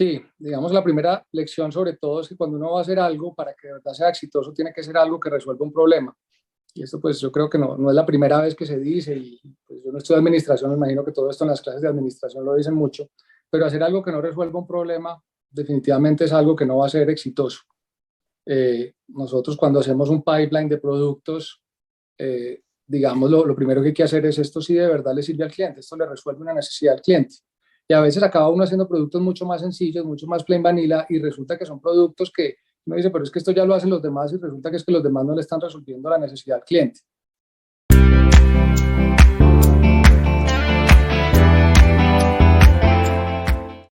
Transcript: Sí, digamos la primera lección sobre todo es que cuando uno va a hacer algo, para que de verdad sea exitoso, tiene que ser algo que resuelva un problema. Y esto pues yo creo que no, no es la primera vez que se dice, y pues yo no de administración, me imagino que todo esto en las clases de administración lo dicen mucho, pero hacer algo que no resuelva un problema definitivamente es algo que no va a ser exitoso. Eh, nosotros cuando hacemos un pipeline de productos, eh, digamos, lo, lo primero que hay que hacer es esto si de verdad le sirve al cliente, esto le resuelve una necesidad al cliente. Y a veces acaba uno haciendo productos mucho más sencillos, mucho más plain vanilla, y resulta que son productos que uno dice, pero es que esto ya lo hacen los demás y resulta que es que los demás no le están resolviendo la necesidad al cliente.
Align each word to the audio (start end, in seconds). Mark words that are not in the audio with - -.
Sí, 0.00 0.18
digamos 0.38 0.72
la 0.72 0.82
primera 0.82 1.22
lección 1.32 1.70
sobre 1.70 1.98
todo 1.98 2.22
es 2.22 2.28
que 2.30 2.34
cuando 2.34 2.56
uno 2.56 2.72
va 2.72 2.78
a 2.78 2.80
hacer 2.80 2.98
algo, 2.98 3.34
para 3.34 3.52
que 3.52 3.66
de 3.66 3.74
verdad 3.74 3.92
sea 3.92 4.08
exitoso, 4.08 4.50
tiene 4.54 4.72
que 4.72 4.82
ser 4.82 4.96
algo 4.96 5.20
que 5.20 5.28
resuelva 5.28 5.62
un 5.62 5.74
problema. 5.74 6.16
Y 6.72 6.84
esto 6.84 6.98
pues 6.98 7.20
yo 7.20 7.30
creo 7.30 7.50
que 7.50 7.58
no, 7.58 7.76
no 7.76 7.90
es 7.90 7.94
la 7.94 8.06
primera 8.06 8.40
vez 8.40 8.54
que 8.54 8.64
se 8.64 8.78
dice, 8.78 9.14
y 9.14 9.38
pues 9.66 9.84
yo 9.84 9.92
no 9.92 9.98
de 9.98 10.14
administración, 10.14 10.70
me 10.70 10.78
imagino 10.78 11.04
que 11.04 11.12
todo 11.12 11.28
esto 11.28 11.44
en 11.44 11.50
las 11.50 11.60
clases 11.60 11.82
de 11.82 11.88
administración 11.88 12.46
lo 12.46 12.54
dicen 12.54 12.72
mucho, 12.72 13.10
pero 13.50 13.66
hacer 13.66 13.82
algo 13.82 14.02
que 14.02 14.10
no 14.10 14.22
resuelva 14.22 14.58
un 14.58 14.66
problema 14.66 15.22
definitivamente 15.50 16.24
es 16.24 16.32
algo 16.32 16.56
que 16.56 16.64
no 16.64 16.78
va 16.78 16.86
a 16.86 16.88
ser 16.88 17.10
exitoso. 17.10 17.60
Eh, 18.46 18.94
nosotros 19.08 19.54
cuando 19.54 19.80
hacemos 19.80 20.08
un 20.08 20.22
pipeline 20.22 20.70
de 20.70 20.78
productos, 20.78 21.62
eh, 22.16 22.62
digamos, 22.86 23.30
lo, 23.30 23.44
lo 23.44 23.54
primero 23.54 23.82
que 23.82 23.88
hay 23.88 23.94
que 23.94 24.04
hacer 24.04 24.24
es 24.24 24.38
esto 24.38 24.62
si 24.62 24.72
de 24.72 24.88
verdad 24.88 25.14
le 25.14 25.22
sirve 25.22 25.44
al 25.44 25.52
cliente, 25.52 25.80
esto 25.80 25.94
le 25.94 26.06
resuelve 26.06 26.40
una 26.40 26.54
necesidad 26.54 26.94
al 26.94 27.02
cliente. 27.02 27.34
Y 27.90 27.92
a 27.92 28.00
veces 28.00 28.22
acaba 28.22 28.48
uno 28.50 28.62
haciendo 28.62 28.86
productos 28.86 29.20
mucho 29.20 29.44
más 29.44 29.62
sencillos, 29.62 30.04
mucho 30.04 30.24
más 30.28 30.44
plain 30.44 30.62
vanilla, 30.62 31.06
y 31.08 31.18
resulta 31.18 31.58
que 31.58 31.66
son 31.66 31.80
productos 31.80 32.30
que 32.30 32.58
uno 32.86 32.94
dice, 32.94 33.10
pero 33.10 33.24
es 33.24 33.32
que 33.32 33.40
esto 33.40 33.50
ya 33.50 33.64
lo 33.64 33.74
hacen 33.74 33.90
los 33.90 34.00
demás 34.00 34.32
y 34.32 34.36
resulta 34.36 34.70
que 34.70 34.76
es 34.76 34.84
que 34.84 34.92
los 34.92 35.02
demás 35.02 35.24
no 35.24 35.34
le 35.34 35.40
están 35.40 35.60
resolviendo 35.60 36.08
la 36.08 36.16
necesidad 36.16 36.58
al 36.58 36.64
cliente. 36.64 37.00